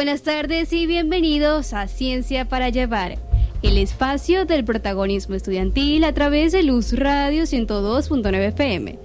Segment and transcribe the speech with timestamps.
[0.00, 3.18] buenas tardes y bienvenidos a Ciencia para Llevar,
[3.62, 8.98] el espacio del protagonismo estudiantil a través de Luz Radio 102.9 FM.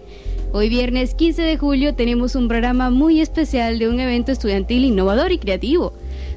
[0.53, 5.33] Hoy viernes 15 de julio tenemos un programa muy especial de un evento estudiantil innovador
[5.33, 5.91] y creativo,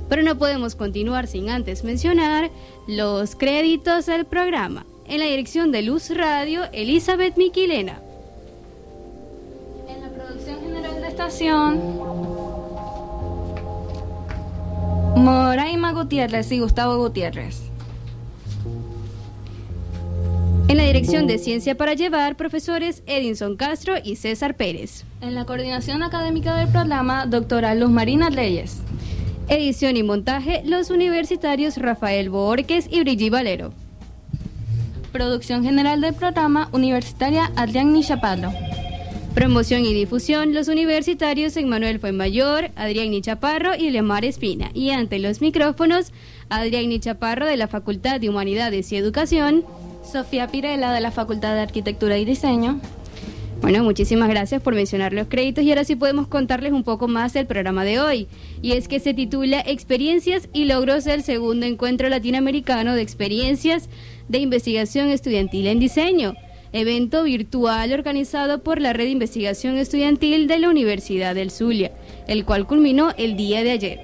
[0.09, 2.51] pero no podemos continuar sin antes mencionar
[2.89, 4.85] los créditos del programa.
[5.07, 8.01] En la dirección de Luz Radio, Elizabeth Miquilena.
[9.89, 12.08] En la producción general de estación,
[15.19, 17.63] Moraima Gutiérrez y Gustavo Gutiérrez.
[20.69, 25.05] En la dirección de Ciencia para Llevar, profesores Edinson Castro y César Pérez.
[25.21, 28.79] En la coordinación académica del programa, doctora Luz Marina Reyes.
[29.49, 33.73] Edición y montaje, los universitarios Rafael Borges y Brigitte Valero.
[35.11, 38.53] Producción general del programa, universitaria Adrián Chaparro.
[39.39, 44.73] Promoción y difusión, los universitarios Emmanuel Fuenmayor, Adrián Nichaparro y Lemar Espina.
[44.75, 46.13] Y ante los micrófonos,
[46.49, 49.65] Adrián Nichaparro de la Facultad de Humanidades y Educación.
[50.03, 52.81] Sofía Pirela de la Facultad de Arquitectura y Diseño.
[53.61, 57.33] Bueno, muchísimas gracias por mencionar los créditos y ahora sí podemos contarles un poco más
[57.33, 58.27] del programa de hoy.
[58.61, 63.89] Y es que se titula Experiencias y logros del segundo encuentro latinoamericano de experiencias
[64.29, 66.35] de investigación estudiantil en diseño
[66.73, 71.93] evento virtual organizado por la Red de Investigación Estudiantil de la Universidad del Zulia,
[72.27, 74.01] el cual culminó el día de ayer.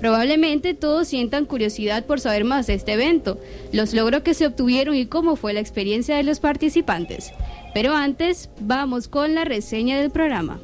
[0.00, 3.38] Probablemente todos sientan curiosidad por saber más de este evento,
[3.72, 7.32] los logros que se obtuvieron y cómo fue la experiencia de los participantes.
[7.74, 10.60] Pero antes, vamos con la reseña del programa.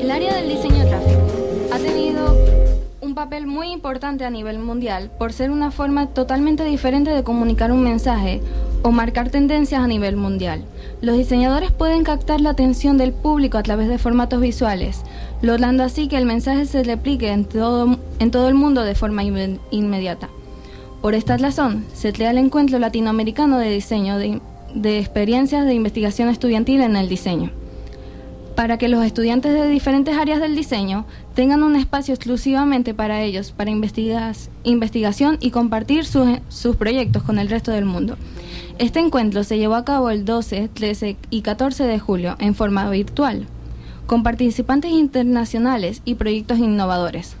[0.00, 1.20] El área del diseño gráfico
[1.72, 2.36] ha tenido
[3.00, 7.70] un papel muy importante a nivel mundial por ser una forma totalmente diferente de comunicar
[7.70, 8.40] un mensaje
[8.82, 10.64] o marcar tendencias a nivel mundial.
[11.00, 15.02] Los diseñadores pueden captar la atención del público a través de formatos visuales,
[15.42, 19.22] logrando así que el mensaje se replique en todo, en todo el mundo de forma
[19.70, 20.28] inmediata.
[21.02, 24.40] Por esta razón, se crea el Encuentro Latinoamericano de Diseño de,
[24.74, 27.52] de Experiencias de Investigación Estudiantil en el Diseño
[28.58, 31.06] para que los estudiantes de diferentes áreas del diseño
[31.36, 37.50] tengan un espacio exclusivamente para ellos, para investigación y compartir sus, sus proyectos con el
[37.50, 38.16] resto del mundo.
[38.78, 42.88] Este encuentro se llevó a cabo el 12, 13 y 14 de julio en forma
[42.88, 43.48] virtual,
[44.06, 47.34] con participantes internacionales y proyectos innovadores.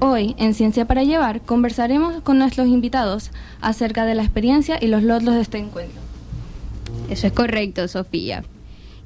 [0.00, 3.30] Hoy, en Ciencia para Llevar, conversaremos con nuestros invitados
[3.60, 6.00] acerca de la experiencia y los logros de este encuentro.
[7.08, 8.42] Eso es correcto, Sofía.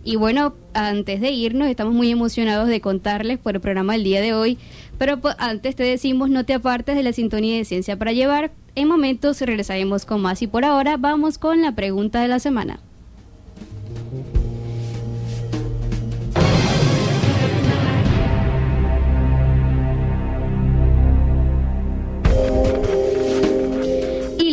[0.04, 4.22] Y bueno, antes de irnos, estamos muy emocionados de contarles por el programa del día
[4.22, 4.56] de hoy,
[4.96, 8.52] pero antes te decimos no te apartes de la sintonía de Ciencia para Llevar.
[8.76, 12.80] En momentos regresaremos con más y por ahora vamos con la pregunta de la semana.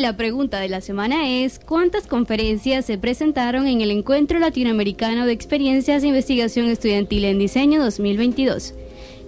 [0.02, 5.32] la pregunta de la semana es, ¿cuántas conferencias se presentaron en el Encuentro Latinoamericano de
[5.32, 8.74] Experiencias de Investigación Estudiantil en Diseño 2022?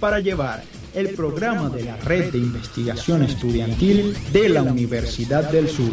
[0.00, 0.64] Para Llevar,
[0.94, 5.90] el programa de la Red de Investigación Estudiantil de la Universidad del Sur.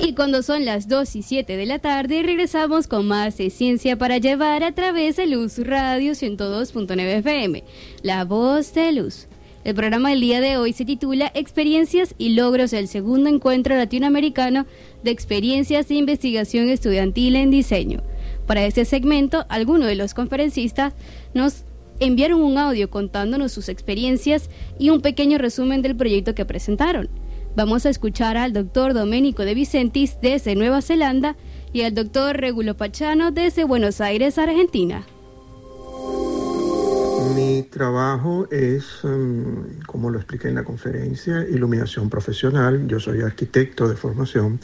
[0.00, 3.98] Y cuando son las 2 y 7 de la tarde, regresamos con más de Ciencia
[3.98, 7.64] para Llevar a través de Luz Radio 102.9 FM,
[8.02, 9.26] la voz de Luz.
[9.64, 14.66] El programa del día de hoy se titula Experiencias y logros del segundo encuentro latinoamericano
[15.02, 18.02] de experiencias de investigación estudiantil en diseño.
[18.46, 20.94] Para este segmento, algunos de los conferencistas
[21.32, 21.64] nos
[22.00, 27.08] enviaron un audio contándonos sus experiencias y un pequeño resumen del proyecto que presentaron.
[27.56, 31.36] Vamos a escuchar al doctor Domenico de Vicentis desde Nueva Zelanda
[31.72, 35.06] y al doctor Regulo Pachano desde Buenos Aires, Argentina.
[37.36, 42.86] Mi trabajo es, em, como lo expliqué en la conferencia, iluminación profesional.
[42.86, 44.60] Yo soy arquitecto de formación,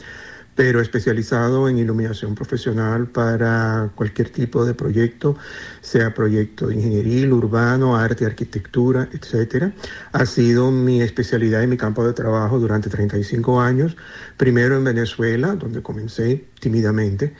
[0.55, 5.37] pero especializado en iluminación profesional para cualquier tipo de proyecto,
[5.81, 9.73] sea proyecto de ingeniería, urbano, arte, arquitectura, etc.
[10.11, 13.95] Ha sido mi especialidad y mi campo de trabajo durante 35 años,
[14.37, 17.33] primero en Venezuela, donde comencé tímidamente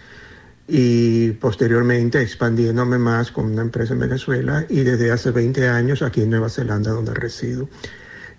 [0.67, 6.21] y posteriormente expandiéndome más con una empresa en Venezuela y desde hace 20 años aquí
[6.21, 7.67] en Nueva Zelanda donde resido.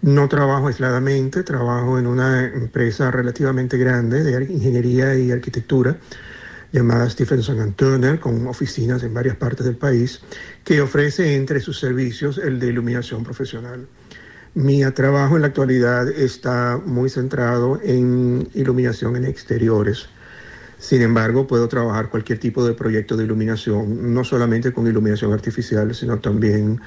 [0.03, 5.97] No trabajo aisladamente, trabajo en una empresa relativamente grande de ingeniería y arquitectura
[6.73, 10.21] llamada Stephenson Turner, con oficinas en varias partes del país,
[10.65, 13.87] que ofrece entre sus servicios el de iluminación profesional.
[14.55, 20.09] Mi trabajo en la actualidad está muy centrado en iluminación en exteriores
[20.83, 25.95] sin embargo, puedo trabajar cualquier tipo de proyecto de iluminación, no solamente con iluminación artificial,
[25.95, 26.81] sino también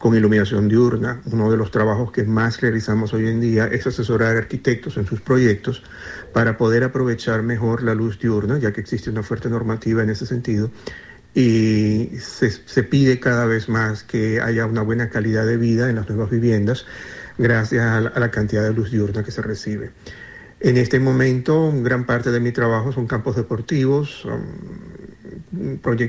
[0.00, 1.20] con iluminación diurna.
[1.30, 5.04] Uno de los trabajos que más realizamos hoy en día es asesorar a arquitectos en
[5.04, 5.82] sus proyectos
[6.32, 10.24] para poder aprovechar mejor la luz diurna, ya que existe una fuerte normativa en ese
[10.24, 10.70] sentido.
[11.34, 16.08] Y se, pide cada vez más que haya una buena calidad de vida en las
[16.08, 16.86] nuevas viviendas
[17.36, 19.90] gracias a la cantidad de luz diurna que se recibe.
[20.60, 24.26] En este momento, gran parte de mi trabajo son campos deportivos,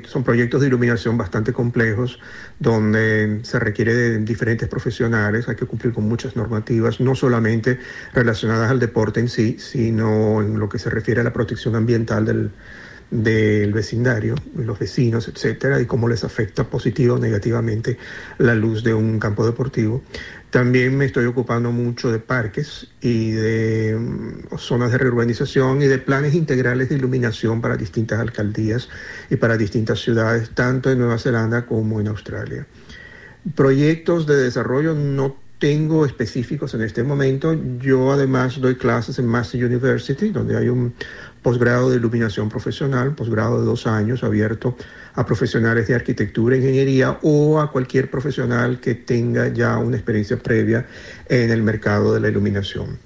[0.08, 2.20] son proyectos de iluminación bastante complejos,
[2.60, 7.80] donde se requiere de diferentes profesionales, hay que cumplir con muchas normativas, no solamente
[8.14, 12.26] relacionadas al deporte en sí, sino en lo que se refiere a la protección ambiental
[12.26, 12.52] del,
[13.12, 17.98] del vecindario, los vecinos, etcétera, y cómo les afecta positivo o negativamente
[18.38, 20.02] la luz de un campo deportivo.
[20.52, 25.98] También me estoy ocupando mucho de parques y de mm, zonas de reurbanización y de
[25.98, 28.90] planes integrales de iluminación para distintas alcaldías
[29.30, 32.68] y para distintas ciudades, tanto en Nueva Zelanda como en Australia.
[33.56, 37.58] Proyectos de desarrollo no tengo específicos en este momento.
[37.80, 40.94] Yo además doy clases en Master University, donde hay un
[41.42, 44.76] posgrado de iluminación profesional, posgrado de dos años abierto
[45.14, 50.86] a profesionales de arquitectura, ingeniería o a cualquier profesional que tenga ya una experiencia previa
[51.28, 53.00] en el mercado de la iluminación.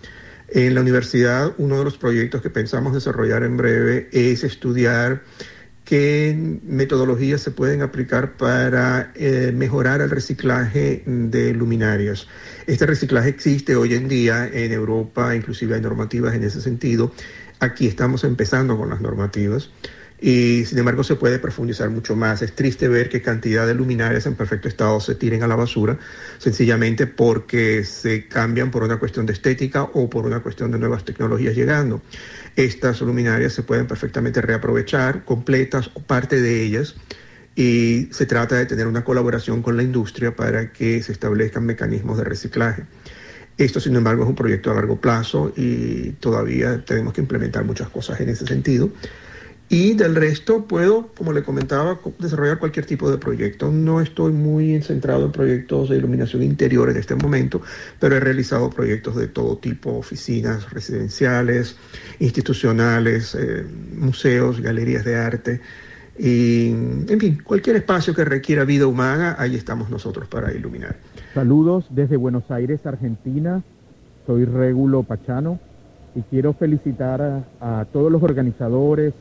[0.49, 5.23] En la universidad, uno de los proyectos que pensamos desarrollar en breve es estudiar
[5.83, 12.27] qué metodologías se pueden aplicar para eh, mejorar el reciclaje de luminarias.
[12.67, 17.11] Este reciclaje existe hoy en día en Europa, inclusive hay normativas en ese sentido.
[17.59, 19.69] Aquí estamos empezando con las normativas
[20.19, 22.41] y sin embargo se puede profundizar mucho más.
[22.41, 25.97] Es triste ver qué cantidad de luminarias en perfecto estado se tiren a la basura,
[26.37, 31.03] sencillamente porque se cambian por una cuestión de estética o por una cuestión de nuevas
[31.03, 32.01] tecnologías llegando.
[32.55, 36.95] Estas luminarias se pueden perfectamente reaprovechar, completas o parte de ellas,
[37.55, 42.17] y se trata de tener una colaboración con la industria para que se establezcan mecanismos
[42.17, 42.83] de reciclaje.
[43.57, 47.87] Esto, sin embargo, es un proyecto a largo plazo y todavía tenemos que implementar muchas
[47.87, 48.89] cosas en ese sentido.
[49.67, 53.71] Y del resto puedo, como le comentaba, desarrollar cualquier tipo de proyecto.
[53.71, 57.61] No estoy muy centrado en proyectos de iluminación interior en este momento,
[57.99, 61.77] pero he realizado proyectos de todo tipo, oficinas residenciales,
[62.19, 63.65] institucionales, eh,
[63.97, 65.61] museos, galerías de arte.
[66.17, 70.95] Y, en fin, cualquier espacio que requiera vida humana, ahí estamos nosotros para iluminar.
[71.33, 73.63] Saludos desde Buenos Aires, Argentina.
[74.27, 75.59] Soy Regulo Pachano
[76.15, 79.13] y quiero felicitar a todos los organizadores,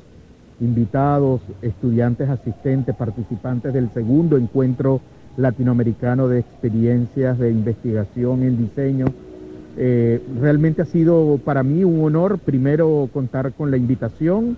[0.61, 5.01] invitados, estudiantes asistentes, participantes del segundo encuentro
[5.37, 9.07] latinoamericano de experiencias de investigación en diseño.
[9.77, 14.57] Eh, realmente ha sido para mí un honor primero contar con la invitación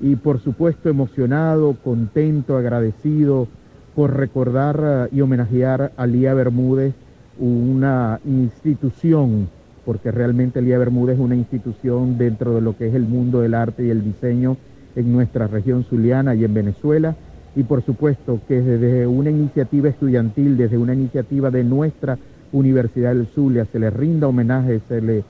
[0.00, 3.48] y por supuesto emocionado, contento, agradecido
[3.94, 6.94] por recordar eh, y homenajear a Lía Bermúdez,
[7.38, 9.48] una institución,
[9.86, 13.54] porque realmente Lía Bermúdez es una institución dentro de lo que es el mundo del
[13.54, 14.58] arte y el diseño
[14.96, 17.16] en nuestra región zuliana y en Venezuela.
[17.56, 22.16] y por supuesto que desde una iniciativa estudiantil, desde una iniciativa de nuestra
[22.52, 25.24] Universidad del Zulia, se le rinda homenaje, se le,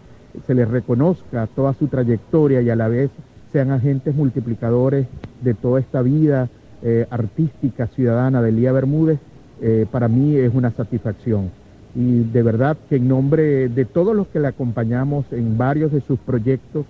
[0.47, 3.11] se le reconozca toda su trayectoria y a la vez
[3.53, 5.07] sean agentes multiplicadores
[5.43, 6.49] de toda esta vida
[6.83, 9.19] eh, artística ciudadana de Lía Bermúdez,
[9.61, 11.51] eh, para mí es una satisfacción.
[11.95, 16.01] Y de verdad que en nombre de todos los que le acompañamos en varios de
[16.01, 16.87] sus proyectos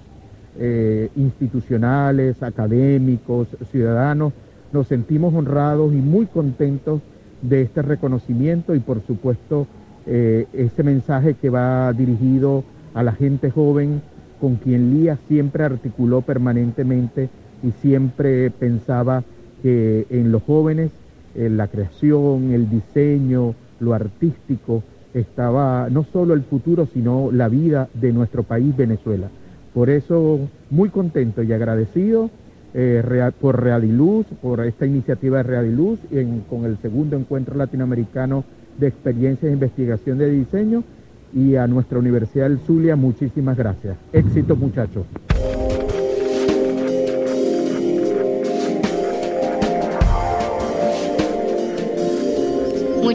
[0.59, 4.33] eh, institucionales, académicos, ciudadanos,
[4.73, 7.01] nos sentimos honrados y muy contentos
[7.43, 9.67] de este reconocimiento y por supuesto
[10.07, 12.65] ese mensaje que va dirigido
[12.95, 14.03] a la gente joven
[14.41, 17.29] con quien Lía siempre articuló permanentemente
[17.63, 19.23] y siempre pensaba
[19.63, 20.91] que en los jóvenes
[21.37, 24.83] la creación, el diseño, lo artístico,
[25.15, 29.29] estaba no solo el futuro, sino la vida de nuestro país, Venezuela.
[29.75, 32.31] Por eso, muy contento y agradecido
[32.75, 38.45] eh, por Realiluz, por esta iniciativa de Realiluz, en, con el segundo encuentro latinoamericano
[38.79, 40.85] de experiencias de investigación de diseño
[41.33, 43.97] y a nuestra Universidad del Zulia, muchísimas gracias.
[44.13, 45.05] Éxito muchachos.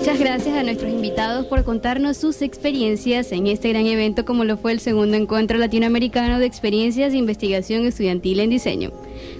[0.05, 4.55] Muchas gracias a nuestros invitados por contarnos sus experiencias en este gran evento como lo
[4.55, 8.91] fue el segundo encuentro latinoamericano de experiencias de investigación estudiantil en diseño.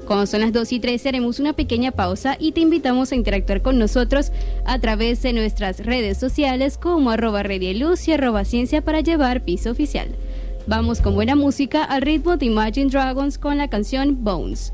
[0.08, 3.62] Cuando son las 2 y 3 haremos una pequeña pausa y te invitamos a interactuar
[3.62, 4.32] con nosotros
[4.66, 9.70] a través de nuestras redes sociales como arroba luz y arroba ciencia para llevar piso
[9.70, 10.08] oficial.
[10.66, 14.74] Vamos con buena música al ritmo de Imagine Dragons con la canción Bones.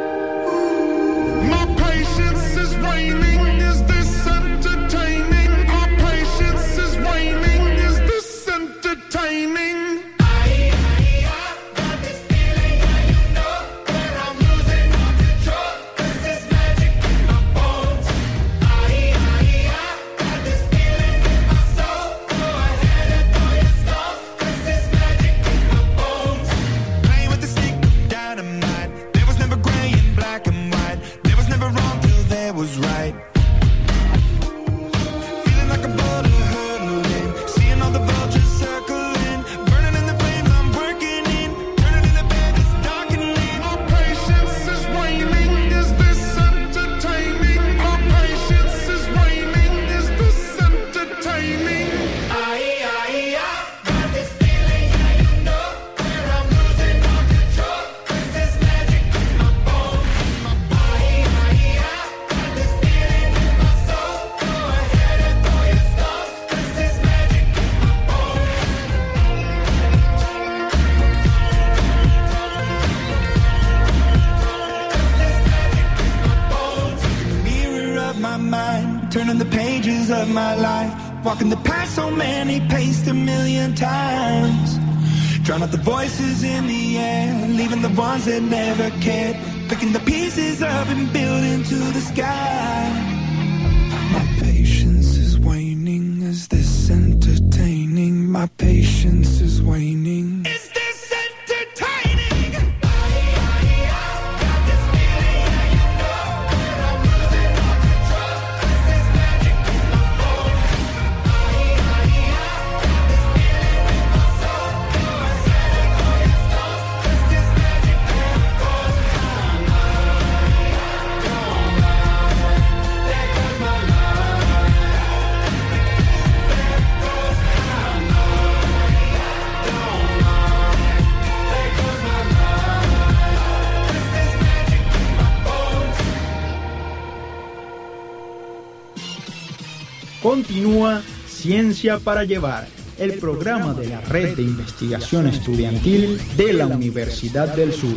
[140.61, 142.67] Continúa Ciencia para Llevar,
[142.99, 147.95] el programa de la Red de Investigación Estudiantil de la Universidad del Sur.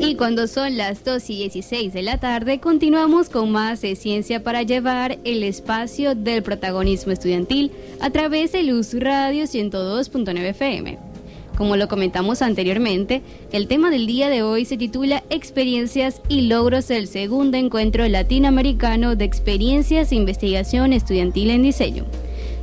[0.00, 4.42] Y cuando son las 2 y 16 de la tarde, continuamos con más de Ciencia
[4.42, 7.70] para Llevar, el espacio del protagonismo estudiantil,
[8.00, 11.09] a través de Luz Radio 102.9 FM.
[11.56, 16.88] Como lo comentamos anteriormente, el tema del día de hoy se titula Experiencias y logros
[16.88, 22.06] del segundo encuentro latinoamericano de experiencias e investigación estudiantil en diseño.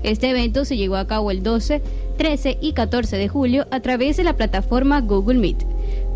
[0.03, 1.81] Este evento se llevó a cabo el 12,
[2.17, 5.65] 13 y 14 de julio a través de la plataforma Google Meet.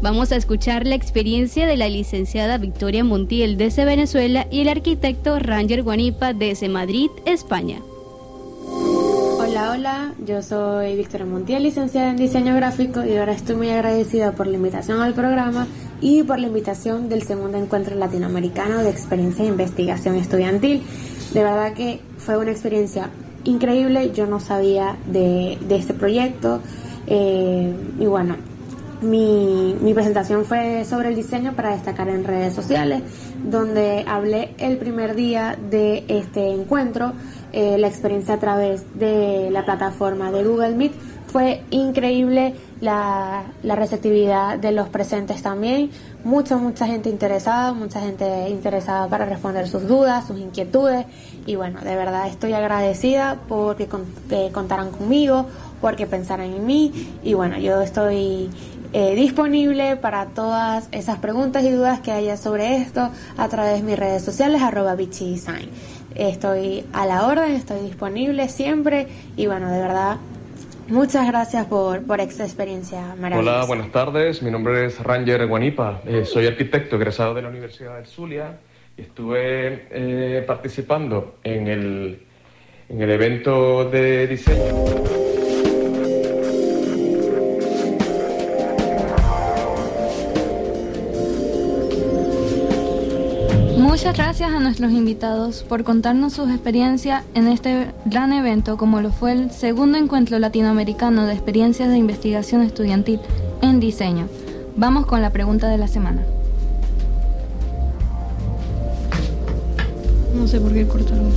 [0.01, 5.37] Vamos a escuchar la experiencia de la licenciada Victoria Montiel desde Venezuela y el arquitecto
[5.37, 7.79] Ranger Guanipa desde Madrid, España.
[9.61, 14.31] Hola, hola, yo soy Victoria Montiel, licenciada en diseño gráfico y ahora estoy muy agradecida
[14.31, 15.67] por la invitación al programa
[16.01, 20.81] y por la invitación del segundo encuentro latinoamericano de experiencia e investigación estudiantil.
[21.35, 23.11] De verdad que fue una experiencia
[23.43, 26.59] increíble, yo no sabía de, este proyecto.
[27.05, 28.37] Eh, y bueno,
[29.01, 33.03] mi, mi, presentación fue sobre el diseño para destacar en redes sociales,
[33.43, 37.13] donde hablé el primer día de este encuentro
[37.53, 40.93] eh, la experiencia a través de la plataforma de Google Meet.
[41.27, 45.91] Fue increíble la, receptividad de los presentes también.
[46.23, 51.05] Mucha, mucha gente interesada, mucha gente interesada para responder sus dudas, sus inquietudes.
[51.45, 53.87] Y bueno, de verdad estoy agradecida porque
[54.51, 55.45] contaran conmigo,
[55.79, 56.91] porque pensaran en mí.
[57.23, 58.49] Y bueno, yo estoy
[58.93, 63.83] eh, disponible para todas esas preguntas y dudas que haya sobre esto a través de
[63.83, 65.69] mis redes sociales, arroba Design.
[66.15, 70.17] Estoy a la orden, estoy disponible siempre y bueno, de verdad,
[70.87, 73.57] muchas gracias por, esta experiencia maravillosa.
[73.57, 74.41] Hola, buenas tardes.
[74.41, 76.01] Mi nombre es Ranger Guanipa.
[76.05, 78.59] Eh, soy arquitecto egresado de la Universidad del Zulia
[78.97, 82.19] y estuve eh, participando en el
[82.89, 85.30] evento de diseño.
[94.41, 99.33] Gracias a nuestros invitados por contarnos sus experiencias en este gran evento como lo fue
[99.33, 103.19] el segundo encuentro latinoamericano de experiencias de investigación estudiantil
[103.61, 104.27] en diseño.
[104.75, 106.23] Vamos con la pregunta de la semana.
[110.33, 111.31] No sé por qué cortaron.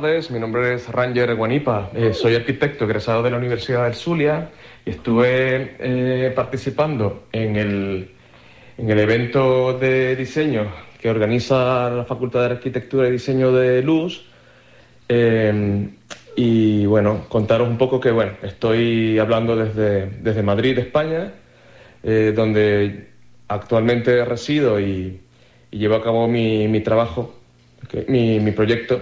[0.00, 0.30] Tardes.
[0.30, 1.90] Mi nombre es Ranger Guanipa.
[1.94, 4.50] Eh, soy arquitecto egresado de la Universidad del Zulia
[4.84, 8.10] y estuve eh, participando en el,
[8.76, 14.26] en el evento de diseño que organiza la Facultad de Arquitectura y Diseño de Luz.
[15.08, 15.88] Eh,
[16.36, 21.32] y bueno, contaros un poco que bueno, estoy hablando desde, desde Madrid, España,
[22.02, 23.08] eh, donde
[23.48, 25.20] actualmente resido y,
[25.70, 27.34] y llevo a cabo mi, mi trabajo,
[28.08, 29.00] mi, mi proyecto,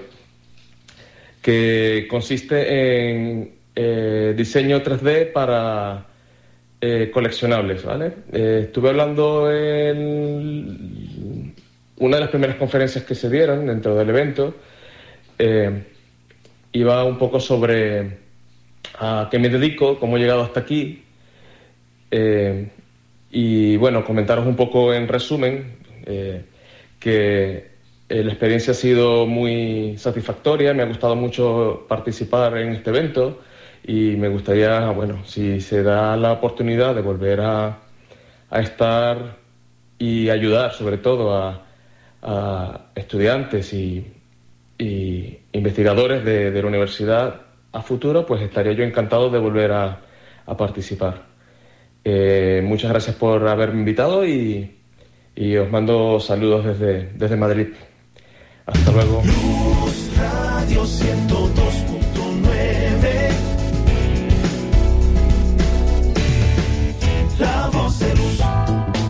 [1.45, 6.07] que consiste en eh, diseño 3D para
[6.81, 8.15] eh, coleccionables, ¿vale?
[8.33, 11.55] Eh, estuve hablando en
[11.99, 14.55] una de las primeras conferencias que se dieron dentro del evento,
[16.73, 18.21] iba un poco sobre
[18.99, 21.05] a qué me dedico, cómo he llegado hasta aquí,
[23.31, 25.77] y bueno, comentaros un poco en resumen
[26.99, 27.74] que
[28.09, 33.41] la experiencia ha sido muy satisfactoria, me ha gustado mucho participar en este evento
[33.87, 37.79] y me gustaría, bueno, si se da la oportunidad de volver a,
[38.51, 39.37] a estar
[39.99, 41.61] y ayudar sobre todo a,
[42.95, 44.11] estudiantes y,
[45.53, 50.01] investigadores de, la universidad a futuro, pues estaría yo encantado de volver a,
[50.47, 51.23] a participar.
[52.03, 54.79] Eh, muchas gracias por haberme invitado y,
[55.37, 57.69] y os mando saludos desde, desde Madrid.
[58.67, 59.23] Hasta luego.
[60.17, 63.31] Radio 102.9
[67.39, 68.41] La voz de luz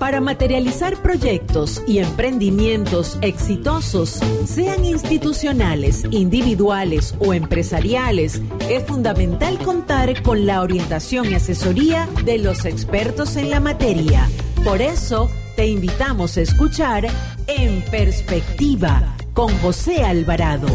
[0.00, 10.46] Para materializar proyectos y emprendimientos exitosos, sean institucionales, individuales o empresariales, es fundamental contar con
[10.46, 14.28] la orientación y asesoría de los expertos en la materia.
[14.64, 17.06] Por eso, te invitamos a escuchar
[17.46, 20.68] En Perspectiva con José Alvarado.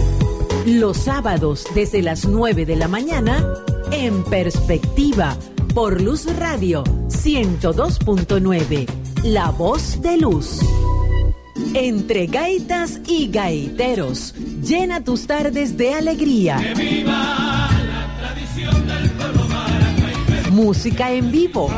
[0.65, 3.41] Los sábados desde las 9 de la mañana,
[3.91, 5.38] En Perspectiva
[5.74, 8.88] por Luz Radio 102.9,
[9.24, 10.60] La Voz de Luz.
[11.74, 16.60] Entre gaitas y gaiteros, llena tus tardes de alegría.
[20.52, 21.69] Música en vivo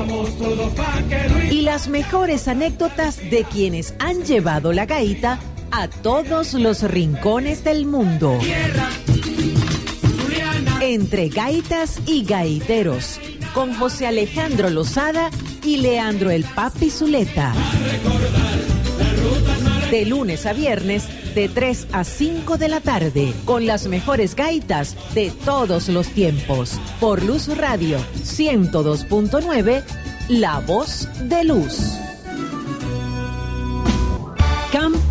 [1.51, 5.39] y las mejores anécdotas de quienes han llevado la gaita
[5.71, 8.37] a todos los rincones del mundo.
[10.81, 13.19] Entre gaitas y gaiteros,
[13.53, 15.29] con José Alejandro Lozada
[15.63, 17.53] y Leandro el Papi Zuleta.
[19.89, 21.05] De lunes a viernes,
[21.35, 26.79] de 3 a 5 de la tarde, con las mejores gaitas de todos los tiempos.
[26.99, 29.83] Por Luz Radio 102.9,
[30.29, 31.97] La Voz de Luz.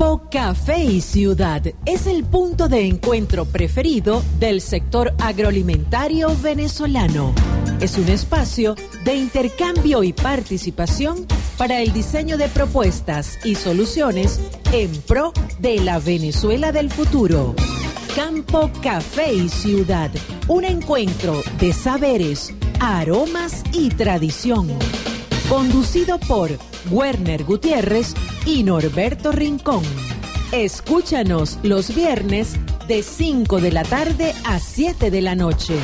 [0.01, 7.35] Campo Café y Ciudad es el punto de encuentro preferido del sector agroalimentario venezolano.
[7.83, 11.27] Es un espacio de intercambio y participación
[11.59, 14.41] para el diseño de propuestas y soluciones
[14.73, 17.55] en pro de la Venezuela del futuro.
[18.17, 20.11] Campo Café y Ciudad,
[20.49, 24.67] un encuentro de saberes, aromas y tradición.
[25.51, 26.53] Conducido por
[26.91, 28.15] Werner Gutiérrez
[28.47, 29.83] y Norberto Rincón.
[30.53, 32.57] Escúchanos los viernes
[32.89, 35.75] de 5 de la tarde a 7 de la noche.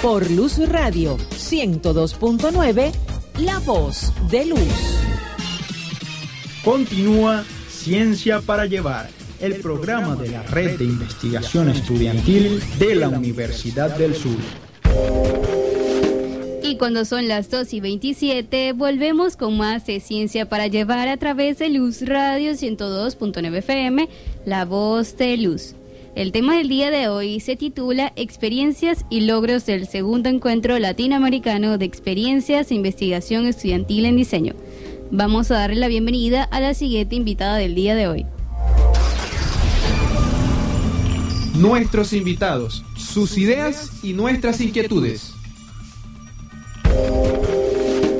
[0.00, 2.92] Por Luz Radio 102.9,
[3.38, 4.96] La Voz de Luz.
[6.64, 9.08] Continúa Ciencia para Llevar,
[9.40, 14.38] el programa de la Red de Investigación Estudiantil de la Universidad del Sur.
[16.68, 21.16] Y cuando son las 2 y 27, volvemos con más de Ciencia para Llevar a
[21.16, 24.08] través de Luz Radio 102.9 FM,
[24.44, 25.76] La Voz de Luz.
[26.16, 31.78] El tema del día de hoy se titula Experiencias y logros del segundo encuentro latinoamericano
[31.78, 34.54] de experiencias e investigación estudiantil en diseño.
[35.12, 38.26] Vamos a darle la bienvenida a la siguiente invitada del día de hoy.
[41.54, 45.35] Nuestros invitados, sus ideas y nuestras inquietudes.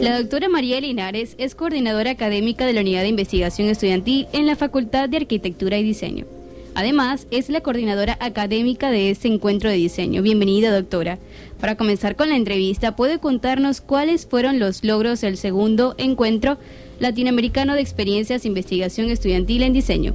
[0.01, 4.55] La doctora María Linares es coordinadora académica de la Unidad de Investigación Estudiantil en la
[4.55, 6.27] Facultad de Arquitectura y Diseño.
[6.75, 10.21] Además, es la coordinadora académica de este encuentro de diseño.
[10.21, 11.19] Bienvenida, doctora.
[11.59, 16.59] Para comenzar con la entrevista, ¿puede contarnos cuáles fueron los logros del segundo encuentro
[17.01, 20.15] latinoamericano de experiencias e investigación estudiantil en diseño?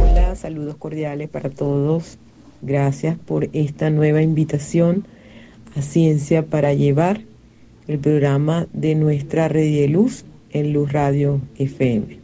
[0.00, 2.16] Hola, saludos cordiales para todos.
[2.62, 5.04] Gracias por esta nueva invitación
[5.76, 7.20] a Ciencia para Llevar,
[7.92, 12.18] el programa de nuestra red de luz en Luz Radio FM.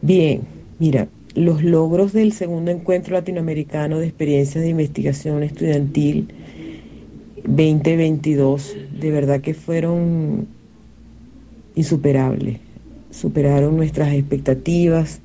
[0.00, 0.40] Bien,
[0.78, 6.28] mira, los logros del segundo encuentro latinoamericano de experiencias de investigación estudiantil
[7.44, 10.46] 2022 de verdad que fueron
[11.74, 12.58] insuperables,
[13.10, 15.20] superaron nuestras expectativas,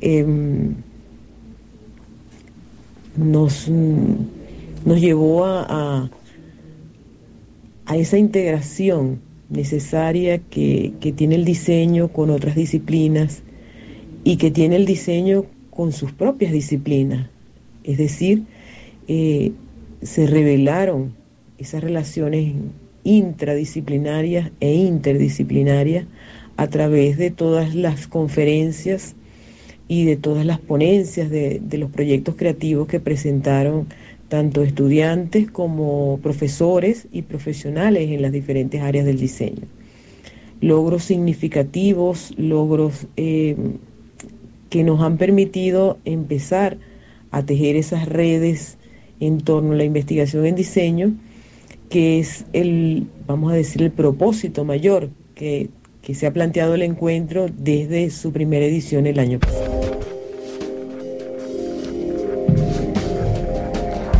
[0.00, 0.74] em,
[3.16, 6.10] nos, nos llevó a, a,
[7.88, 13.42] a esa integración necesaria que, que tiene el diseño con otras disciplinas
[14.24, 17.30] y que tiene el diseño con sus propias disciplinas.
[17.84, 18.42] Es decir,
[19.08, 19.52] eh,
[20.02, 21.14] se revelaron
[21.56, 22.52] esas relaciones
[23.04, 26.04] intradisciplinarias e interdisciplinarias
[26.58, 29.16] a través de todas las conferencias
[29.88, 33.86] y de todas las ponencias de, de los proyectos creativos que presentaron
[34.28, 39.62] tanto estudiantes como profesores y profesionales en las diferentes áreas del diseño.
[40.60, 43.56] Logros significativos, logros eh,
[44.70, 46.78] que nos han permitido empezar
[47.30, 48.76] a tejer esas redes
[49.20, 51.14] en torno a la investigación en diseño,
[51.88, 55.70] que es el, vamos a decir, el propósito mayor que,
[56.02, 59.77] que se ha planteado el encuentro desde su primera edición el año pasado.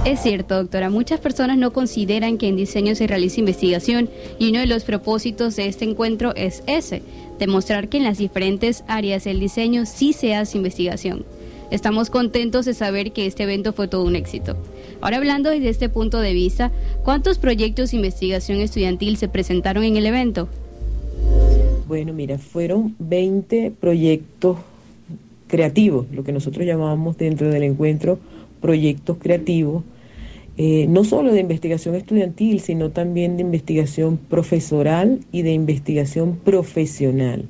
[0.08, 4.60] Es cierto, doctora, muchas personas no consideran que en diseño se realiza investigación y uno
[4.60, 7.02] de los propósitos de este encuentro es ese,
[7.38, 11.26] demostrar que en las diferentes áreas del diseño sí se hace investigación.
[11.70, 14.56] Estamos contentos de saber que este evento fue todo un éxito.
[15.02, 16.72] Ahora hablando desde este punto de vista,
[17.04, 20.48] ¿cuántos proyectos de investigación estudiantil se presentaron en el evento?
[21.86, 24.56] Bueno, mira, fueron 20 proyectos
[25.48, 28.18] creativos, lo que nosotros llamamos dentro del encuentro
[28.62, 29.84] proyectos creativos,
[30.60, 37.44] eh, no solo de investigación estudiantil, sino también de investigación profesoral y de investigación profesional.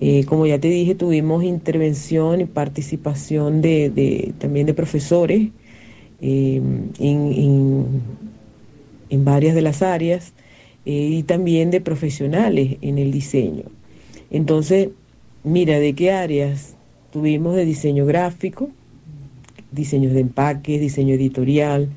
[0.00, 5.48] Eh, como ya te dije, tuvimos intervención y participación de, también de profesores
[6.22, 6.62] eh,
[6.98, 7.86] en, en,
[9.10, 10.32] en, varias de las áreas
[10.86, 13.64] y también de profesionales en el diseño.
[14.30, 14.88] Entonces,
[15.42, 16.74] mira, ¿de qué áreas?
[17.12, 18.70] Tuvimos de diseño gráfico,
[19.72, 21.90] diseños de empaque, diseño editorial,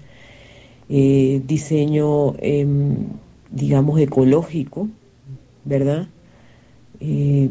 [0.89, 2.65] eh, diseño, eh,
[3.51, 4.87] digamos, ecológico,
[5.65, 6.07] ¿verdad?
[6.99, 7.49] Eh,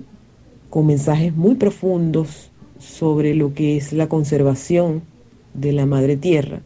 [0.71, 5.03] con mensajes muy profundos sobre lo que es la conservación
[5.55, 6.63] de la madre tierra.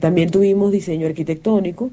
[0.00, 1.90] También tuvimos diseño arquitectónico,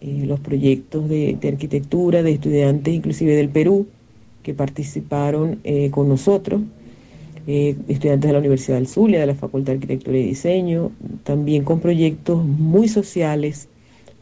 [0.00, 3.86] eh, los proyectos de, arquitectura de estudiantes inclusive del Perú
[4.42, 6.62] que participaron con nosotros
[7.50, 10.92] eh, estudiantes de la Universidad del Zulia, de la Facultad de Arquitectura y Diseño,
[11.24, 13.68] también con proyectos muy sociales,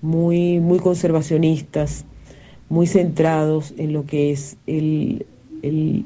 [0.00, 2.04] muy, muy conservacionistas,
[2.68, 5.26] muy centrados en lo que es el,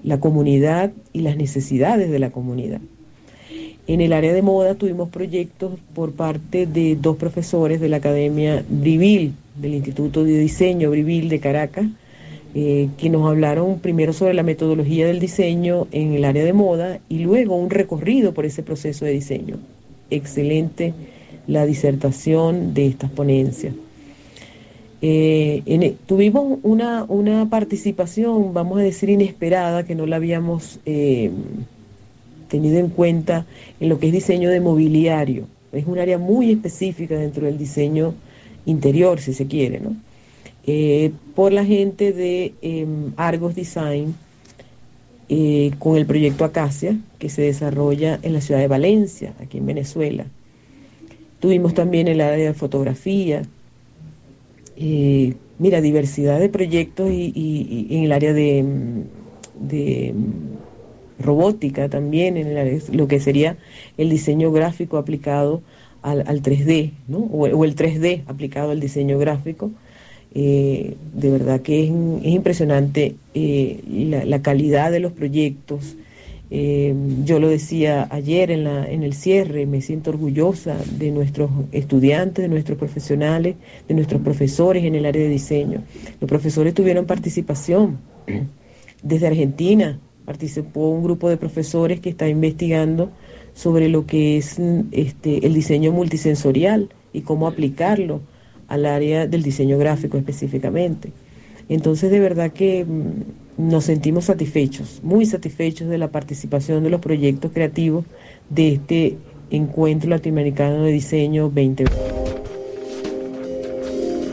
[0.03, 2.81] la comunidad y las necesidades de la comunidad.
[3.87, 8.65] En el área de moda tuvimos proyectos por parte de dos profesores de la Academia
[8.67, 11.87] Brivil, del Instituto de Diseño Brivil de Caracas,
[12.53, 16.99] eh, que nos hablaron primero sobre la metodología del diseño en el área de moda
[17.09, 19.57] y luego un recorrido por ese proceso de diseño.
[20.11, 20.93] Excelente
[21.47, 23.75] la disertación de estas ponencias.
[25.03, 31.31] Eh, en, tuvimos una, una, participación, vamos a decir, inesperada, que no la habíamos eh,
[32.49, 33.47] tenido en cuenta
[33.79, 35.45] en lo que es diseño de mobiliario.
[35.73, 38.13] Es un área muy específica dentro del diseño
[38.67, 39.95] interior, si se quiere, ¿no?
[40.67, 44.15] Eh, por la gente de eh, Argos Design
[45.29, 49.67] eh, con el proyecto Acacia, que se desarrolla en la ciudad de Valencia, aquí en
[49.67, 50.27] Venezuela.
[51.41, 53.43] Tuvimos también el área de fotografía,
[54.77, 58.65] eh, mira, diversidad de proyectos y, y- y en el área de,
[59.61, 63.57] de, mm, robótica también, en el lo que sería
[63.99, 65.63] el diseño gráfico aplicado
[66.03, 67.19] al, al 3D, ¿no?
[67.19, 69.71] o, o el 3D aplicado al diseño gráfico.
[70.33, 71.91] Eh, de verdad que es,
[72.23, 75.97] es impresionante eh, la, la calidad de los proyectos.
[76.53, 81.51] Eh, yo lo decía ayer en, la, en el cierre, me siento orgullosa de nuestros
[81.71, 83.55] estudiantes, de nuestros profesionales,
[83.89, 85.83] de nuestros profesores en el área de diseño.
[86.21, 87.99] Los profesores tuvieron participación
[89.03, 89.99] desde Argentina.
[90.25, 93.11] Participó un grupo de profesores que está investigando
[93.55, 94.59] sobre lo que es
[94.93, 98.21] este, el diseño multisensorial y cómo aplicarlo
[98.71, 101.13] al área del diseño gráfico específicamente.
[101.69, 107.01] Entonces, de verdad que mm, nos sentimos satisfechos, muy satisfechos de la participación de los
[107.01, 108.07] proyectos creativos
[108.49, 109.19] de este
[109.51, 111.85] Encuentro Latinoamericano de Diseño 2020.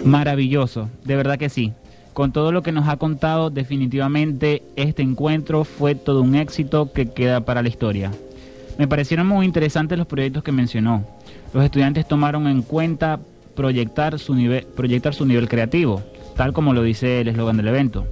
[0.05, 1.73] Maravilloso, de verdad que sí.
[2.13, 7.07] Con todo lo que nos ha contado, definitivamente este encuentro fue todo un éxito que
[7.07, 8.11] queda para la historia.
[8.77, 11.03] Me parecieron muy interesantes los proyectos que mencionó.
[11.53, 13.19] Los estudiantes tomaron en cuenta
[13.57, 16.01] proyectar su nivel, proyectar su nivel creativo,
[16.37, 18.05] tal como lo dice el eslogan del evento.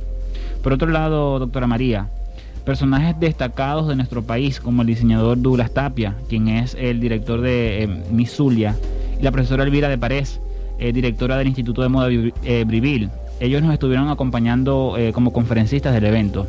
[0.62, 2.10] Por otro lado, doctora María,
[2.66, 7.84] personajes destacados de nuestro país, como el diseñador Douglas Tapia, quien es el director de
[7.84, 8.76] eh, Misulia,
[9.18, 10.42] y la profesora Elvira de Parés,
[10.80, 13.10] eh, directora del Instituto de Moda eh, Brivil.
[13.40, 16.48] Ellos nos estuvieron acompañando eh, como conferencistas del evento.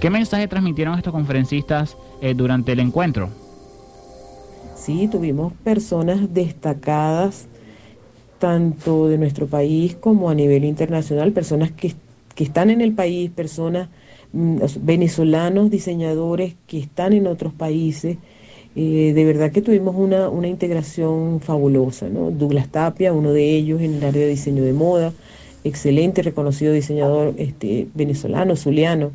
[0.00, 3.30] ¿Qué mensaje transmitieron estos conferencistas eh, durante el encuentro?
[4.76, 7.48] Sí, tuvimos personas destacadas
[8.38, 11.94] tanto de nuestro país como a nivel internacional, personas que,
[12.34, 13.88] que están en el país, personas
[14.32, 18.18] mm, venezolanos, diseñadores que están en otros países.
[18.74, 22.30] Eh, de verdad que tuvimos una, una integración fabulosa, ¿no?
[22.30, 25.12] Douglas Tapia, uno de ellos en el área de diseño de moda,
[25.64, 29.12] excelente, reconocido diseñador este, venezolano, zuliano,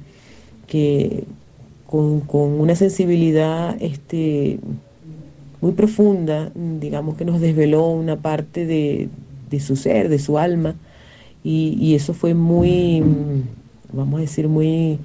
[0.68, 1.26] que
[1.86, 4.60] con, con una sensibilidad este,
[5.62, 9.10] muy profunda, digamos que nos desveló una parte de,
[9.50, 10.76] de su ser, de su alma,
[11.44, 13.04] y, y eso fue muy,
[13.94, 15.00] vamos a decir, muy,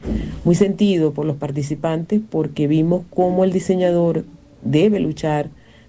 [0.44, 4.24] muy sentido por los participantes porque vimos cómo el diseñador
[4.62, 5.48] debe luchar,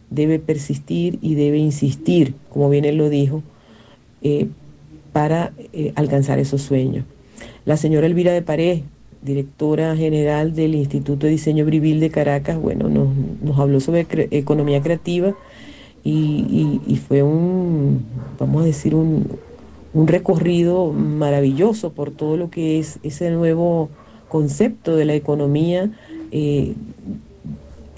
[0.09, 3.43] debe persistir y debe insistir, como bien él lo dijo,
[4.21, 4.47] eh,
[5.13, 7.05] para eh, alcanzar esos sueños.
[7.65, 8.81] La señora Elvira de Pared,
[9.27, 13.09] directora general del Instituto de Diseño Brivil de Caracas, bueno, nos,
[13.41, 15.35] nos habló sobre economía creativa
[16.03, 18.05] y, fue un,
[18.39, 19.27] vamos a decir, un,
[19.93, 23.89] recorrido maravilloso por todo lo que es ese nuevo
[24.29, 25.89] concepto de la economía,
[26.31, 26.75] eh,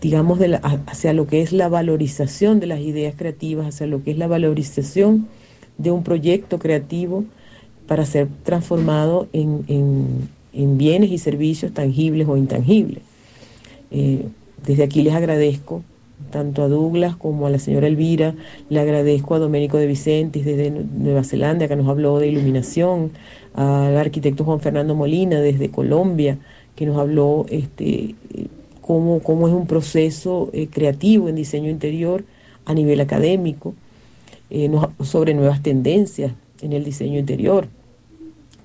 [0.01, 0.39] digamos,
[0.87, 4.27] hacia lo que es la valorización de las ideas creativas, hacia lo que es la
[4.27, 5.27] valorización
[5.77, 7.25] de un proyecto creativo
[7.85, 13.03] para ser transformado en- en bienes y servicios tangibles o intangibles.
[13.91, 14.25] Eh,
[14.65, 15.83] desde aquí les agradezco
[16.31, 18.35] tanto a Douglas como a la señora Elvira,
[18.69, 23.11] le agradezco a Domenico de Vicentis desde Nu- Nueva Zelanda que nos habló de iluminación,
[23.53, 26.37] al arquitecto Juan Fernando Molina desde Colombia
[26.75, 28.15] que nos habló este,
[28.81, 32.23] cómo, cómo es un proceso eh, creativo en diseño interior
[32.65, 33.73] a nivel académico,
[34.49, 34.69] eh,
[35.03, 37.67] sobre nuevas tendencias en el diseño interior.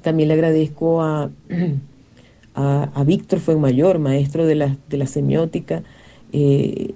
[0.05, 1.33] También le agradezco a,
[2.55, 5.83] a, a Víctor Fuenmayor, maestro de la, de la semiótica,
[6.33, 6.95] eh,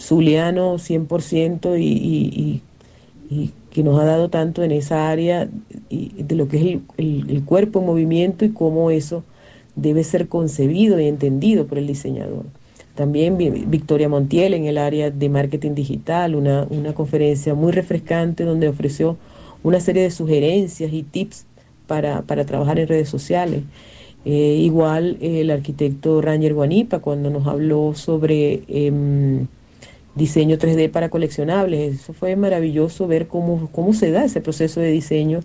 [0.00, 2.62] zuliano 100% y, y,
[3.30, 5.48] y, que nos ha dado tanto en esa área
[5.90, 6.64] de lo que es
[6.98, 9.24] el, el- cuerpo en movimiento y cómo eso
[9.76, 12.46] debe ser concebido y entendido por el diseñador.
[12.94, 18.44] También Vi- Victoria Montiel en el área de marketing digital, una, una conferencia muy refrescante
[18.44, 19.18] donde ofreció
[19.62, 21.46] una serie de sugerencias y tips
[21.88, 23.64] para, para trabajar en redes sociales.
[24.24, 29.46] Eh, igual eh, el arquitecto Ranger Guanipa cuando nos habló sobre em,
[30.14, 31.94] diseño 3D para coleccionables.
[32.00, 35.40] Eso fue maravilloso ver cómo, cómo se da ese proceso de diseño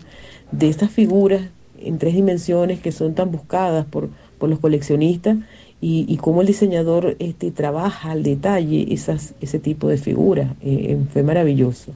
[0.52, 1.42] de estas figuras
[1.80, 5.38] en tres dimensiones que son tan buscadas por, por los coleccionistas
[5.82, 10.52] y, y cómo el diseñador este, trabaja al detalle esas, ese tipo de figuras.
[10.62, 11.94] Eh, fue maravilloso.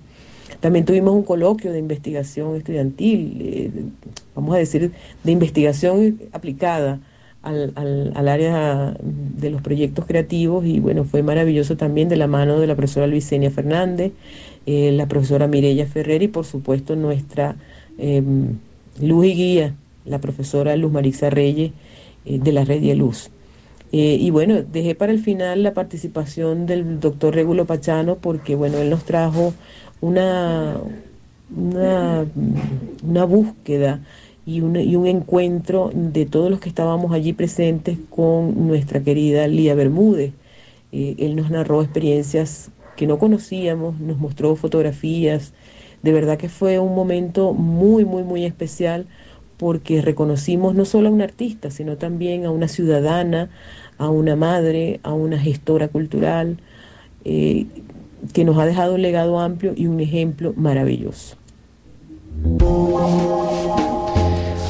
[0.59, 3.71] También tuvimos un coloquio de investigación estudiantil, eh,
[4.35, 4.91] vamos a decir,
[5.23, 6.99] de investigación aplicada
[7.43, 12.59] al, al, área de los proyectos creativos y bueno, fue maravilloso también de la mano
[12.59, 14.11] de la profesora Luisenia Fernández,
[14.65, 17.55] eh, la profesora Mireya Ferrer y por supuesto nuestra
[17.97, 18.21] eh,
[19.01, 21.71] luz y guía, la profesora Luz Marixa Reyes
[22.25, 23.29] eh, de la Red de Luz.
[23.89, 28.89] Y bueno, dejé para el final la participación del doctor Regulo Pachano porque bueno, él
[28.89, 29.53] nos trajo
[30.01, 30.77] una,
[31.55, 32.25] una,
[33.03, 34.01] una búsqueda
[34.45, 39.75] y un, un encuentro de todos los que estábamos allí presentes con nuestra querida Lía
[39.75, 40.33] Bermúdez.
[40.91, 45.53] Eh, él nos narró experiencias que no conocíamos, nos mostró fotografías.
[46.03, 49.07] De verdad que fue un momento muy, muy, muy especial
[49.57, 53.49] porque reconocimos no solo a un artista, sino también a una ciudadana,
[53.97, 56.57] a una madre, a una gestora cultural,
[57.25, 57.67] eh,
[58.33, 61.35] que nos ha dejado un legado amplio y un ejemplo maravilloso.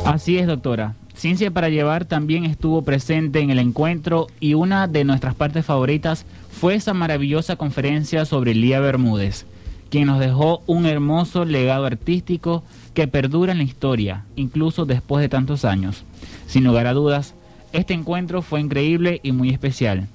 [0.05, 0.95] Así es, doctora.
[1.13, 6.25] Ciencia para Llevar también estuvo presente en el encuentro y una de nuestras partes favoritas
[6.51, 9.45] fue esa maravillosa conferencia sobre Lía Bermúdez,
[9.89, 15.29] quien nos dejó un hermoso legado artístico que perdura en la historia, incluso después de
[15.29, 16.03] tantos años.
[16.45, 17.33] Sin lugar a dudas,
[17.73, 20.07] este encuentro fue increíble y muy especial.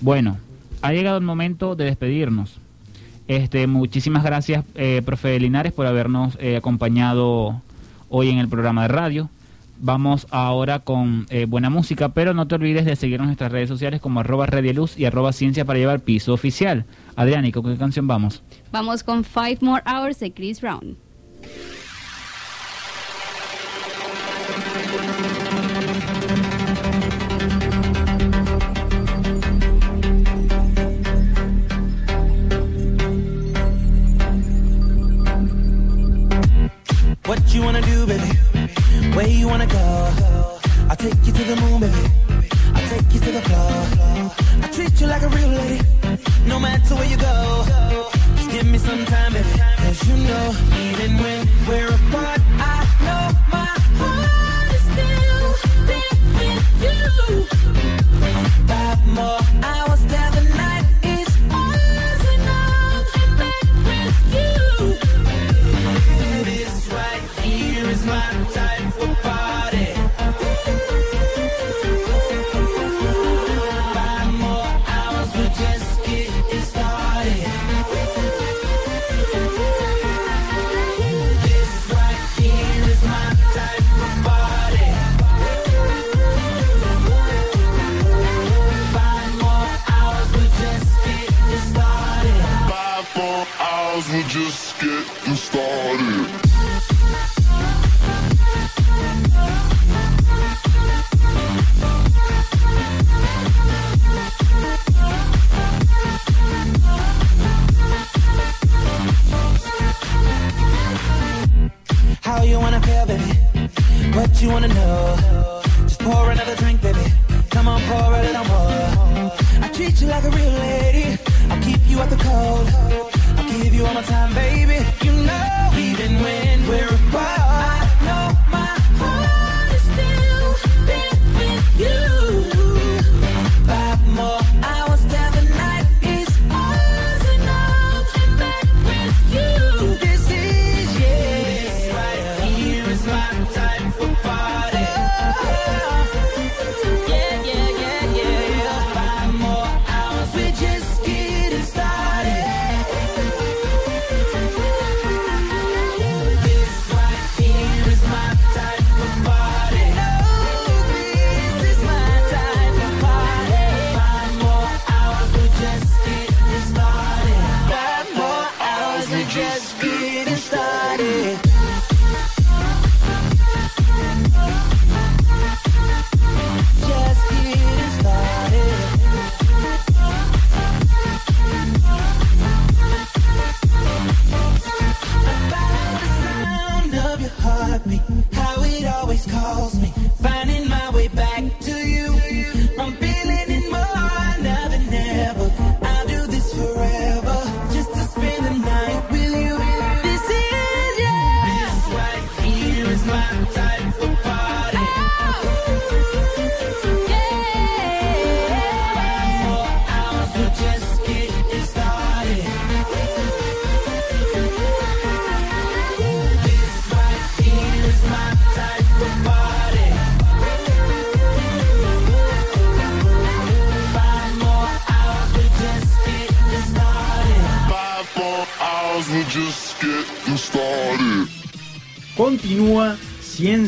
[0.00, 0.38] Bueno,
[0.82, 2.60] ha llegado el momento de despedirnos.
[3.28, 7.60] Este, muchísimas gracias, eh, profe Linares, por habernos eh, acompañado
[8.08, 9.30] hoy en el programa de radio.
[9.78, 13.68] Vamos ahora con eh, buena música, pero no te olvides de seguirnos en nuestras redes
[13.68, 16.86] sociales como arroba Luz y arroba Ciencia para llevar piso oficial.
[17.14, 18.42] Adrián, con qué canción vamos?
[18.72, 20.96] Vamos con Five More Hours de Chris Brown.
[37.56, 38.30] You wanna do, baby?
[39.16, 39.78] Where you wanna go?
[40.90, 42.04] I'll take you to the moon, baby.
[42.74, 44.30] I'll take you to the floor.
[44.64, 45.80] I treat you like a real lady,
[46.46, 47.64] no matter where you go.
[48.36, 49.48] Just give me some time, baby.
[49.82, 50.46] Cause you know,
[50.90, 52.40] even when we're apart,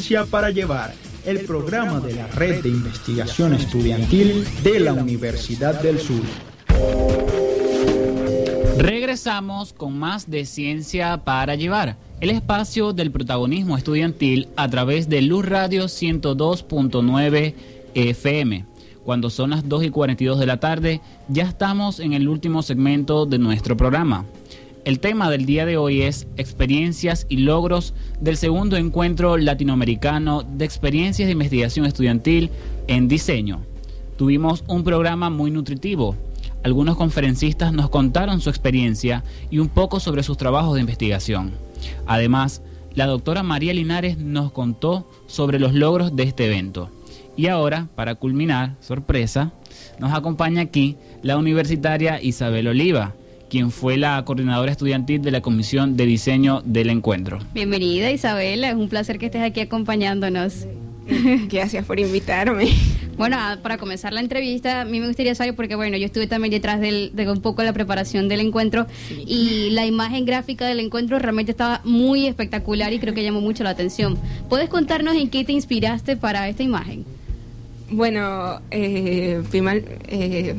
[0.08, 0.94] Ciencia para Llevar,
[1.26, 6.22] el programa de la Red de Investigación Estudiantil de la Universidad del Sur.
[8.78, 15.20] Regresamos con más de Ciencia para Llevar, el espacio del protagonismo estudiantil a través de
[15.20, 17.54] Luz Radio 102.9
[17.92, 18.64] FM.
[19.04, 23.26] Cuando son las 2 y 42 de la tarde, ya estamos en el último segmento
[23.26, 24.24] de nuestro programa.
[24.88, 30.64] El tema del día de hoy es experiencias y logros del segundo encuentro latinoamericano de
[30.64, 32.48] experiencias de investigación estudiantil
[32.86, 33.60] en diseño.
[34.16, 36.16] Tuvimos un programa muy nutritivo.
[36.62, 41.52] Algunos conferencistas nos contaron su experiencia y un poco sobre sus trabajos de investigación.
[42.06, 42.62] Además,
[42.94, 46.88] la doctora María Linares nos contó sobre los logros de este evento.
[47.36, 49.52] Y ahora, para culminar, sorpresa,
[49.98, 53.14] nos acompaña aquí la universitaria Isabel Oliva,
[53.48, 57.38] quien fue la coordinadora estudiantil de la Comisión de Diseño del Encuentro.
[57.54, 60.66] Bienvenida Isabela, es un placer que estés aquí acompañándonos.
[61.50, 62.68] Gracias por invitarme.
[63.16, 66.26] Bueno, ah, para comenzar la entrevista, a mí me gustaría saber, porque bueno, yo estuve
[66.26, 68.86] también detrás del, de un poco la preparación del encuentro
[69.26, 73.64] y la imagen gráfica del encuentro realmente estaba muy espectacular y creo que llamó mucho
[73.64, 74.18] la atención.
[74.48, 77.04] ¿Puedes contarnos en qué te inspiraste para esta imagen?
[77.90, 80.54] Bueno, eh, primal- eh,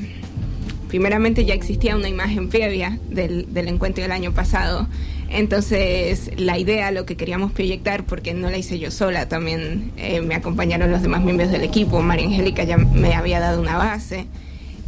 [0.90, 4.90] primeramente ya existía una imagen previa del, del encuentro del año pasado.
[5.30, 10.22] Entonces, la idea, lo que queríamos proyectar, porque no la hice yo sola, también eh,
[10.22, 12.02] me acompañaron los demás miembros del equipo.
[12.02, 14.26] María Angélica ya me había dado una base.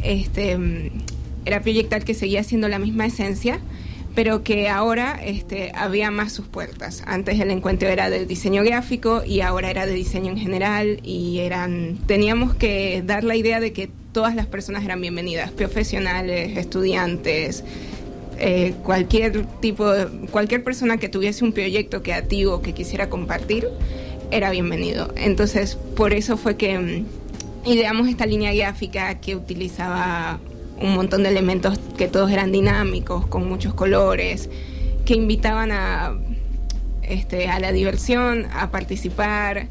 [0.02, 0.58] Este,
[1.44, 3.60] era proyectar que seguía siendo la misma esencia,
[4.14, 7.02] pero que ahora este, había más sus puertas.
[7.06, 11.38] Antes el encuentro era de diseño gráfico y ahora era de diseño en general y
[11.38, 17.64] eran teníamos que dar la idea de que todas las personas eran bienvenidas, profesionales, estudiantes,
[18.38, 19.90] eh, cualquier tipo,
[20.30, 23.68] cualquier persona que tuviese un proyecto creativo que quisiera compartir
[24.30, 25.12] era bienvenido.
[25.16, 27.06] Entonces por eso fue que mm,
[27.64, 30.38] ideamos esta línea gráfica que utilizaba
[30.80, 34.50] un montón de elementos que todos eran dinámicos, con muchos colores,
[35.04, 36.16] que invitaban a,
[37.02, 39.68] este, a la diversión, a participar,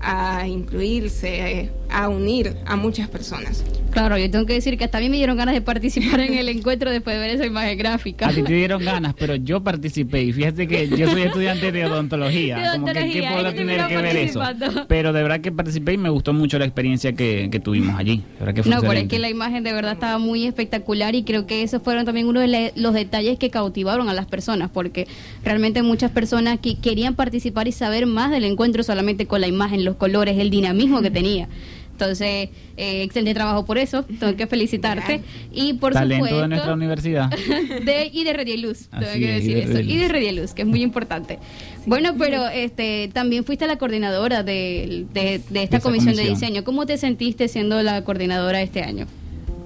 [0.00, 3.64] a incluirse, a unir a muchas personas.
[3.90, 6.34] Claro, yo tengo que decir que hasta a mí me dieron ganas de participar en
[6.34, 8.28] el encuentro después de ver esa imagen gráfica.
[8.28, 11.86] A ti te dieron ganas, pero yo participé y fíjate que yo soy estudiante de
[11.86, 12.58] odontología.
[12.60, 14.40] De como que qué odontología, ella tener que ver eso.
[14.88, 18.18] Pero de verdad que participé y me gustó mucho la experiencia que, que tuvimos allí.
[18.18, 21.14] De verdad que fue No, pero es que la imagen de verdad estaba muy espectacular
[21.14, 24.70] y creo que esos fueron también uno de los detalles que cautivaron a las personas,
[24.70, 25.06] porque
[25.44, 29.84] realmente muchas personas que querían participar y saber más del encuentro solamente con la imagen,
[29.90, 31.48] los colores, el dinamismo que tenía.
[31.92, 35.20] Entonces, eh, excelente trabajo por eso, tengo que felicitarte.
[35.52, 37.30] Y por Talento supuesto, de nuestra universidad.
[37.84, 39.90] de, y de Redieluz, tengo Así que es, y decir de eso.
[39.90, 41.38] Y de Redieluz, que es muy importante.
[41.86, 46.40] Bueno, pero este también fuiste la coordinadora de, de, de esta esa comisión, de comisión.
[46.40, 46.64] diseño.
[46.64, 49.06] ¿Cómo te sentiste siendo la coordinadora este año?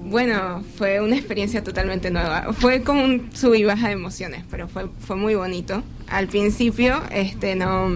[0.03, 2.53] Bueno, fue una experiencia totalmente nueva.
[2.53, 5.83] Fue como un sub y baja de emociones, pero fue, fue muy bonito.
[6.07, 7.89] Al principio, este, no,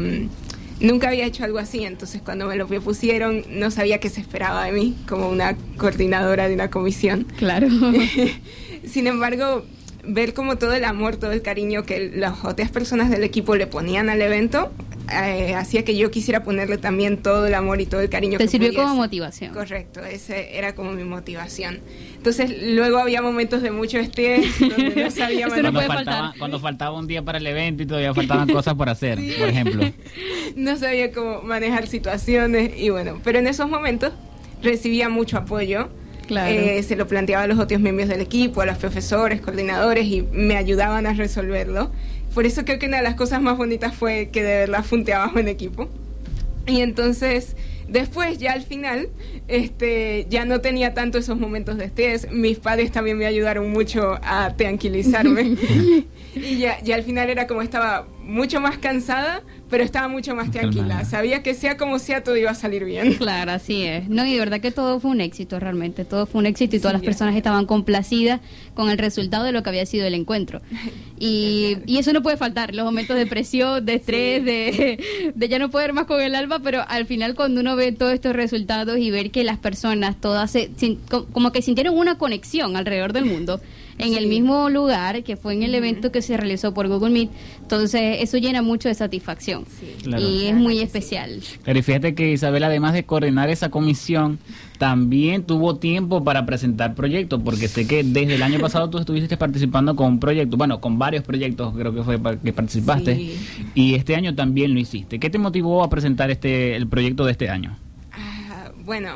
[0.79, 4.65] nunca había hecho algo así, entonces cuando me lo propusieron, no sabía qué se esperaba
[4.65, 7.25] de mí como una coordinadora de una comisión.
[7.37, 7.67] Claro.
[8.85, 9.63] Sin embargo,
[10.11, 13.67] ver como todo el amor, todo el cariño que las otras personas del equipo le
[13.67, 14.71] ponían al evento,
[15.11, 18.43] eh, hacía que yo quisiera ponerle también todo el amor y todo el cariño Te
[18.45, 18.83] que sirvió pudiese.
[18.83, 19.53] como motivación.
[19.53, 21.79] Correcto, ese era como mi motivación.
[22.15, 26.97] Entonces, luego había momentos de mucho estrés, donde no sabía cuando, manejar- faltaba, cuando faltaba
[26.99, 29.83] un día para el evento y todavía faltaban cosas por hacer, por ejemplo.
[30.55, 34.11] no sabía cómo manejar situaciones y bueno, pero en esos momentos
[34.61, 35.89] recibía mucho apoyo.
[36.29, 36.53] Claro.
[36.53, 40.21] Eh, se lo planteaba a los otros miembros del equipo, a los profesores, coordinadores y
[40.31, 41.91] me ayudaban a resolverlo.
[42.35, 44.99] Por eso creo que una de las cosas más bonitas fue que de verdad fue
[44.99, 45.89] un trabajo en equipo.
[46.67, 47.55] Y entonces,
[47.87, 49.09] después, ya al final,
[49.47, 52.31] este, ya no tenía tanto esos momentos de estrés.
[52.31, 55.57] Mis padres también me ayudaron mucho a tranquilizarme.
[56.35, 60.51] y ya, ya al final era como estaba mucho más cansada, pero estaba mucho más
[60.51, 60.87] tranquila.
[60.87, 61.05] Calmada.
[61.05, 63.13] Sabía que sea como sea, todo iba a salir bien.
[63.15, 64.09] Claro, así es.
[64.09, 66.05] No, y de verdad que todo fue un éxito realmente.
[66.05, 68.41] Todo fue un éxito y todas las personas estaban complacidas
[68.73, 70.61] con el resultado de lo que había sido el encuentro.
[71.21, 75.59] Y, y eso no puede faltar, los momentos de presión, de estrés, de, de ya
[75.59, 78.97] no poder más con el alma, pero al final cuando uno ve todos estos resultados
[78.99, 80.69] y ver que las personas todas se,
[81.33, 83.59] como que sintieron una conexión alrededor del mundo
[83.99, 84.29] en el Sí.
[84.29, 87.29] mismo lugar que fue en el evento que se realizó por Google Meet,
[87.61, 89.65] entonces eso llena mucho de satisfacción
[90.03, 90.23] Claro.
[90.27, 91.41] y es muy especial.
[91.63, 94.39] Pero fíjate que Isabel, además de coordinar esa comisión,
[94.77, 99.35] también tuvo tiempo para presentar proyectos, porque sé que desde el año pasado tú estuviste
[99.35, 103.35] participando con un proyecto, bueno, con varios proyectos creo que fue pa- que participaste, Sí.
[103.75, 105.19] y este año también lo hiciste.
[105.19, 107.77] ¿Qué te motivó a presentar este el proyecto de este año?
[108.13, 109.09] Ah, bueno,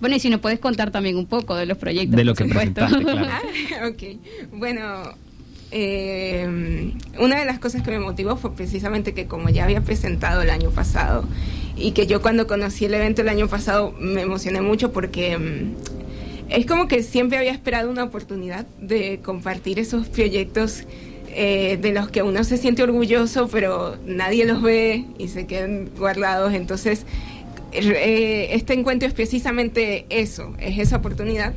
[0.00, 2.16] Bueno, y si nos puedes contar también un poco de los proyectos.
[2.16, 2.86] De lo por que supuesto.
[2.86, 3.28] presentaste, claro.
[3.82, 4.52] Ah, ok.
[4.52, 5.02] Bueno,
[5.70, 10.42] eh, una de las cosas que me motivó fue precisamente que como ya había presentado
[10.42, 11.24] el año pasado
[11.76, 15.74] y que yo cuando conocí el evento el año pasado me emocioné mucho porque mm,
[16.50, 20.84] es como que siempre había esperado una oportunidad de compartir esos proyectos
[21.32, 25.88] eh, de los que uno se siente orgulloso, pero nadie los ve y se quedan
[25.96, 26.52] guardados.
[26.54, 27.06] Entonces,
[27.72, 31.54] eh, este encuentro es precisamente eso, es esa oportunidad.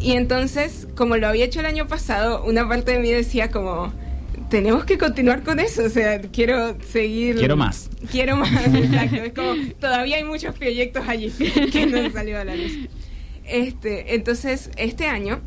[0.00, 3.92] Y entonces, como lo había hecho el año pasado, una parte de mí decía como,
[4.50, 7.36] tenemos que continuar con eso, o sea, quiero seguir...
[7.36, 7.88] Quiero más.
[8.10, 9.16] Quiero más, exacto.
[9.16, 11.30] Es como, todavía hay muchos proyectos allí
[11.72, 12.72] que no han salido a la luz.
[13.44, 15.40] Este, entonces, este año,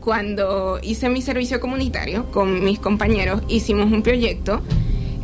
[0.00, 4.62] cuando hice mi servicio comunitario con mis compañeros, hicimos un proyecto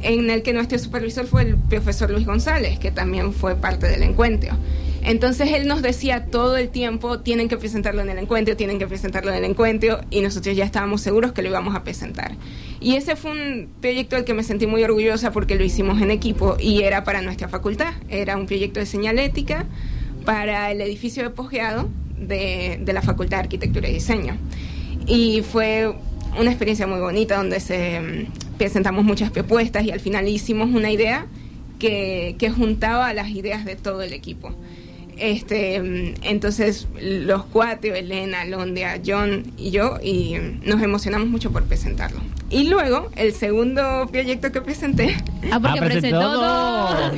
[0.03, 4.03] en el que nuestro supervisor fue el profesor Luis González, que también fue parte del
[4.03, 4.57] encuentro.
[5.03, 8.87] Entonces él nos decía todo el tiempo, tienen que presentarlo en el encuentro, tienen que
[8.87, 12.33] presentarlo en el encuentro, y nosotros ya estábamos seguros que lo íbamos a presentar.
[12.81, 16.11] Y ese fue un proyecto del que me sentí muy orgullosa porque lo hicimos en
[16.11, 17.95] equipo y era para nuestra facultad.
[18.09, 19.67] Era un proyecto de señalética
[20.25, 21.89] para el edificio de posgrado
[22.19, 24.37] de, de la Facultad de Arquitectura y Diseño.
[25.07, 25.93] Y fue
[26.39, 28.27] una experiencia muy bonita donde se
[28.59, 31.27] presentamos muchas propuestas y al final hicimos una idea
[31.79, 34.53] que, que juntaba las ideas de todo el equipo.
[35.17, 35.77] Este,
[36.23, 42.21] entonces los cuatro, Elena, Londia, John y yo, y nos emocionamos mucho por presentarlo.
[42.51, 45.17] Y luego, el segundo proyecto que presenté...
[45.51, 47.13] Ah, porque Ah, presentó presentó dos.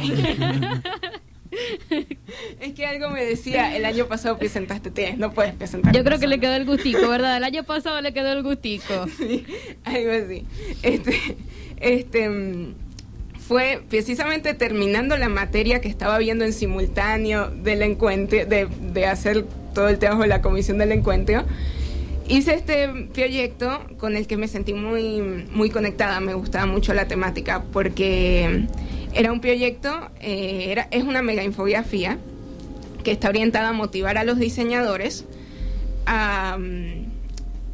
[2.61, 5.95] es que algo me decía, el año pasado presentaste tres, no puedes presentar.
[5.95, 7.37] Yo creo que le quedó el gustico, ¿verdad?
[7.37, 9.07] El año pasado le quedó el gustico.
[9.17, 9.45] Sí,
[9.85, 10.45] algo así.
[10.83, 11.37] Este,
[11.79, 12.31] este
[13.39, 19.45] fue precisamente terminando la materia que estaba viendo en simultáneo del encuentro, de, de hacer
[19.75, 21.45] todo el trabajo de la comisión del encuentro.
[22.29, 27.09] Hice este proyecto con el que me sentí muy, muy conectada, me gustaba mucho la
[27.09, 28.67] temática porque
[29.15, 32.19] era un proyecto, eh, era, es una mega infografía
[33.03, 35.25] que está orientada a motivar a los diseñadores
[36.07, 37.05] a mm,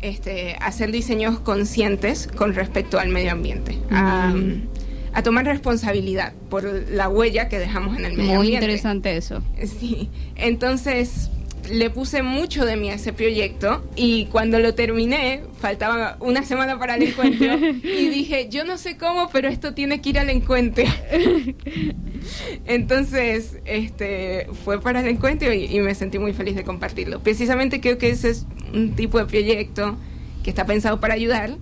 [0.02, 4.68] este, hacer diseños conscientes con respecto al medio ambiente, a, mm,
[5.12, 8.64] a tomar responsabilidad por la huella que dejamos en el medio Muy ambiente.
[8.66, 9.42] interesante eso.
[9.64, 11.30] Sí, entonces
[11.70, 16.78] le puse mucho de mí a ese proyecto y cuando lo terminé, faltaba una semana
[16.78, 20.30] para el encuentro y dije, yo no sé cómo, pero esto tiene que ir al
[20.30, 20.84] encuentro.
[22.66, 27.20] Entonces, este, fue para el encuentro y, y me sentí muy feliz de compartirlo.
[27.20, 29.96] Precisamente creo que ese es un tipo de proyecto
[30.42, 31.56] que está pensado para ayudar,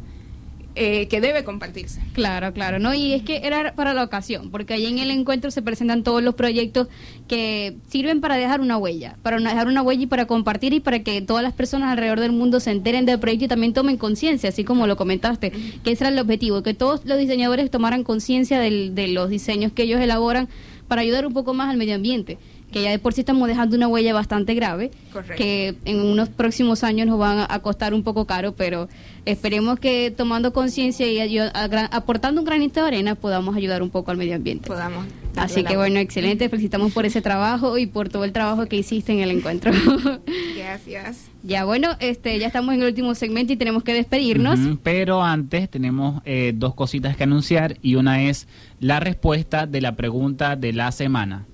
[0.76, 2.00] eh, que debe compartirse.
[2.14, 2.94] Claro, claro, ¿no?
[2.94, 6.20] Y es que era para la ocasión, porque ahí en el encuentro se presentan todos
[6.20, 6.88] los proyectos
[7.28, 11.04] que sirven para dejar una huella, para dejar una huella y para compartir y para
[11.04, 14.48] que todas las personas alrededor del mundo se enteren del proyecto y también tomen conciencia,
[14.48, 15.52] así como lo comentaste,
[15.84, 19.84] que ese era el objetivo, que todos los diseñadores tomaran conciencia de los diseños que
[19.84, 20.48] ellos elaboran
[20.88, 22.36] para ayudar un poco más al medio ambiente
[22.74, 25.36] que ya de por sí estamos dejando una huella bastante grave, Correcto.
[25.42, 28.88] que en unos próximos años nos van a- costar un poco caro, pero
[29.24, 33.80] esperemos que tomando conciencia y ayu- a gran- aportando un granito de arena podamos ayudar
[33.82, 34.66] un poco al medio ambiente.
[34.66, 35.06] Podamos.
[35.36, 39.12] Así que bueno, excelente, felicitamos por ese trabajo y por todo el trabajo que hiciste
[39.12, 39.72] en el encuentro.
[40.56, 41.30] Gracias.
[41.42, 44.58] ya bueno, este ya estamos en el último segmento y tenemos que despedirnos.
[44.82, 48.46] Pero antes tenemos eh, dos cositas que anunciar y una es
[48.80, 51.46] la respuesta de la pregunta de la semana.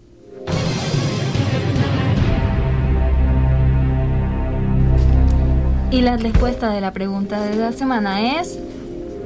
[5.91, 8.59] Y la respuesta de la pregunta de la semana es...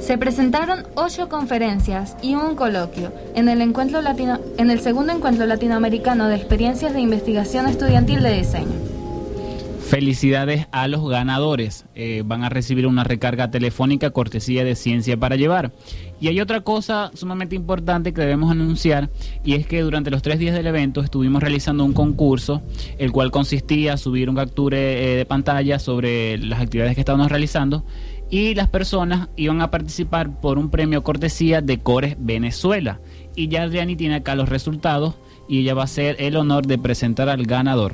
[0.00, 5.46] Se presentaron ocho conferencias y un coloquio en el, encuentro latino, en el segundo encuentro
[5.46, 9.03] latinoamericano de experiencias de investigación estudiantil de diseño.
[9.94, 11.84] Felicidades a los ganadores.
[11.94, 15.70] Eh, van a recibir una recarga telefónica cortesía de Ciencia para Llevar.
[16.20, 19.08] Y hay otra cosa sumamente importante que debemos anunciar
[19.44, 22.60] y es que durante los tres días del evento estuvimos realizando un concurso,
[22.98, 27.30] el cual consistía en subir un capture eh, de pantalla sobre las actividades que estábamos
[27.30, 27.84] realizando
[28.30, 32.98] y las personas iban a participar por un premio cortesía de Cores Venezuela.
[33.36, 35.14] Y ya Adriani tiene acá los resultados
[35.48, 37.92] y ella va a hacer el honor de presentar al ganador.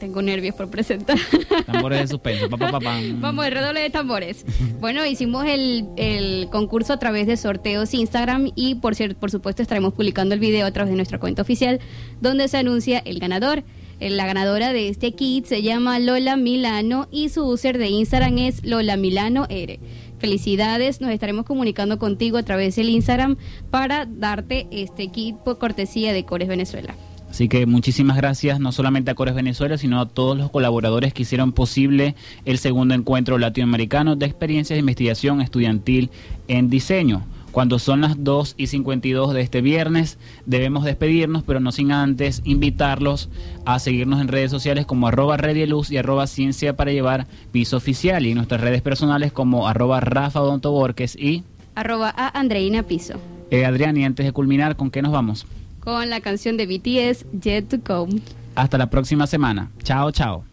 [0.00, 1.18] Tengo nervios por presentar.
[1.66, 2.48] Tambores de suspenso.
[2.48, 3.20] Pa, pa, pa, pam.
[3.20, 4.46] Vamos, el redoble de tambores.
[4.80, 9.92] Bueno, hicimos el, el concurso a través de sorteos Instagram y por, por supuesto estaremos
[9.92, 11.80] publicando el video a través de nuestra cuenta oficial
[12.20, 13.62] donde se anuncia el ganador.
[14.00, 18.38] Eh, La ganadora de este kit se llama Lola Milano y su user de Instagram
[18.38, 19.78] es Lola Milano R.
[20.18, 23.36] Felicidades, nos estaremos comunicando contigo a través del Instagram
[23.70, 26.94] para darte este kit por cortesía de Cores Venezuela.
[27.40, 31.22] Así que muchísimas gracias no solamente a Cores Venezuela, sino a todos los colaboradores que
[31.22, 32.14] hicieron posible
[32.44, 36.10] el segundo encuentro latinoamericano de experiencias de investigación estudiantil
[36.48, 37.22] en diseño.
[37.50, 42.42] Cuando son las 2 y 52 de este viernes, debemos despedirnos, pero no sin antes
[42.44, 43.30] invitarlos
[43.64, 48.26] a seguirnos en redes sociales como arroba Redieluz y arroba Ciencia para Llevar Piso Oficial
[48.26, 53.14] y en nuestras redes personales como arroba Rafa Borges y Arroba a Andreina Piso.
[53.50, 53.96] eh, Adrián.
[53.96, 55.46] Y antes de culminar, ¿con qué nos vamos?
[55.80, 58.20] Con la canción de BTS, Jet to Come.
[58.54, 59.70] Hasta la próxima semana.
[59.82, 60.44] Chao, chao.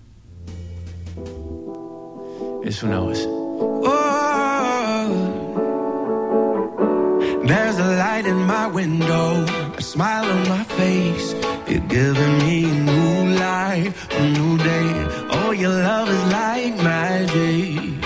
[2.63, 3.27] Es una voz.
[7.47, 9.45] There's a light in my window,
[9.77, 11.33] a smile on my face.
[11.67, 15.07] You're giving me a new life, a new day.
[15.31, 18.03] Oh, your love is like magic.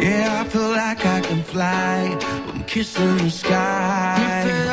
[0.00, 2.18] Yeah, I feel like I can fly.
[2.52, 4.70] I'm kissing the sky.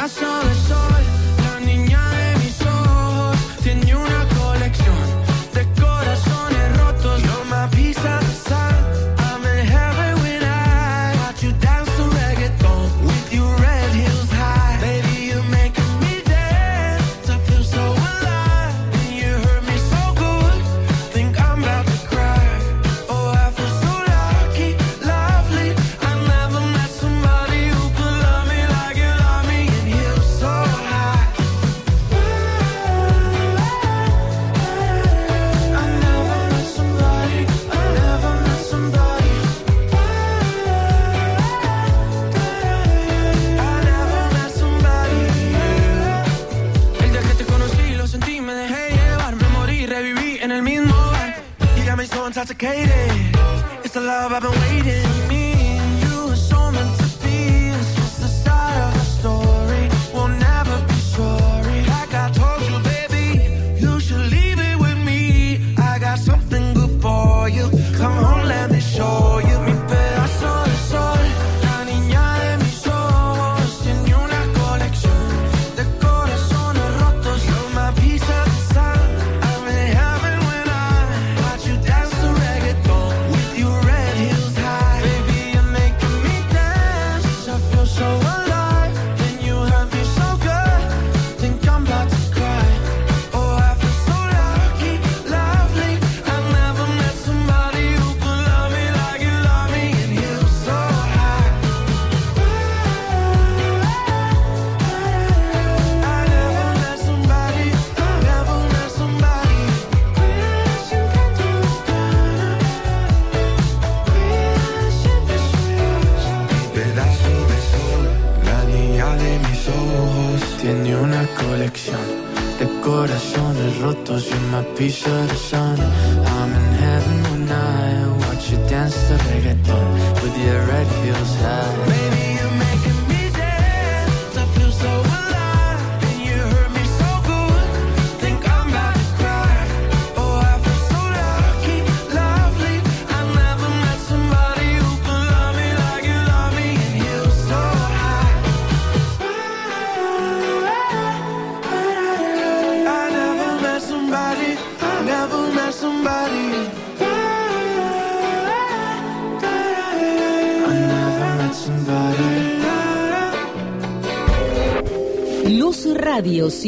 [53.83, 54.46] It's the love I've been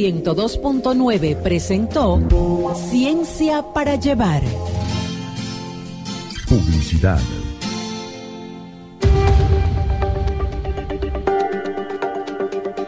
[0.07, 2.21] 102.9 presentó
[2.89, 4.41] Ciencia para Llevar.
[6.47, 7.19] Publicidad.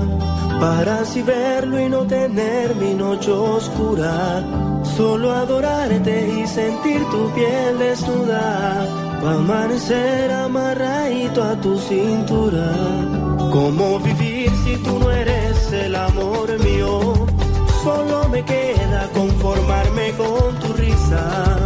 [0.59, 4.43] para así verlo y no tener mi noche oscura.
[4.95, 8.85] Solo adorarte y sentir tu piel desnuda,
[9.21, 12.69] pa' amanecer amarradito a tu cintura.
[13.51, 17.27] ¿Cómo vivir si tú no eres el amor mío?
[17.83, 21.57] Solo me queda conformarme con tu risa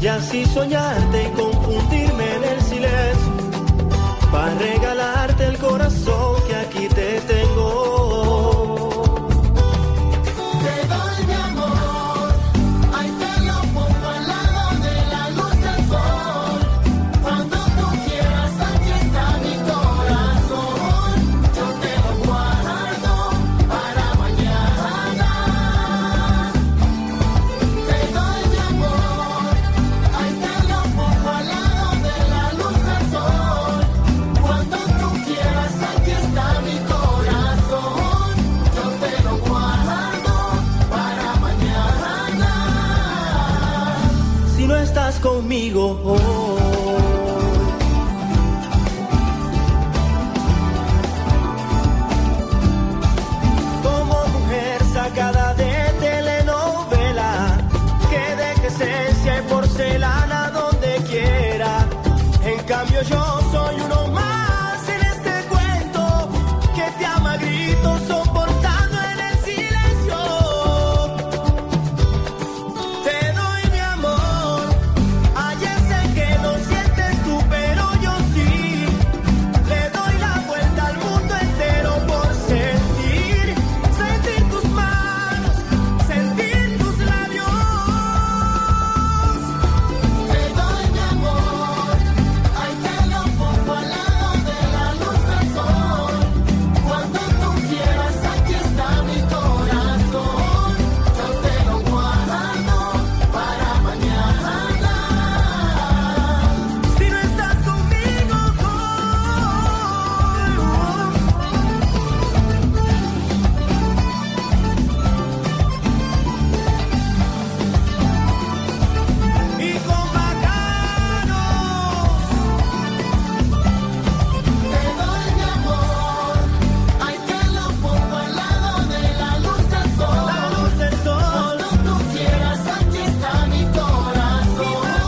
[0.00, 2.09] y así soñarte y silencio
[4.30, 7.19] para regalarte el corazón que aquí te